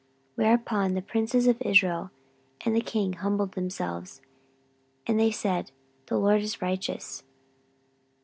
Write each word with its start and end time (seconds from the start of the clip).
14:012:006 0.35 0.37
Whereupon 0.47 0.93
the 0.95 1.01
princes 1.03 1.45
of 1.45 1.61
Israel 1.61 2.09
and 2.65 2.75
the 2.75 2.81
king 2.81 3.13
humbled 3.13 3.51
themselves; 3.51 4.19
and 5.05 5.19
they 5.19 5.29
said, 5.29 5.69
The 6.07 6.17
LORD 6.17 6.41
is 6.41 6.59
righteous. 6.59 7.21